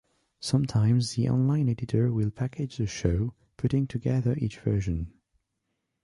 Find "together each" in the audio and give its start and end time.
3.85-4.57